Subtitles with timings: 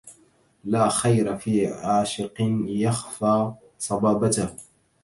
[0.63, 2.33] لا خير في عاشق
[2.65, 4.49] يخفى صبابته